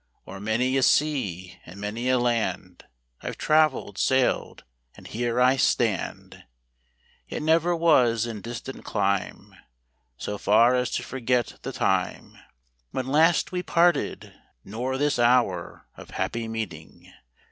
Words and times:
O'er 0.27 0.39
many 0.39 0.77
a 0.77 0.81
sea, 0.81 1.59
and 1.63 1.79
many 1.79 2.09
a 2.09 2.17
land, 2.17 2.85
I've 3.21 3.37
travelled, 3.37 3.99
sailed, 3.99 4.63
and 4.95 5.05
here 5.05 5.39
I 5.39 5.57
stand. 5.57 6.43
Yet 7.27 7.43
never 7.43 7.75
was 7.75 8.25
in 8.25 8.41
distan||clime 8.41 9.53
So 10.17 10.39
far, 10.39 10.73
as 10.73 10.89
to 10.95 11.03
forget 11.03 11.59
the 11.61 11.71
time 11.71 12.35
When 12.89 13.05
last 13.09 13.51
we 13.51 13.61
parted; 13.61 14.33
nor 14.63 14.97
this 14.97 15.19
hour 15.19 15.85
Of 15.95 16.09
happy 16.09 16.47
meeting. 16.47 17.13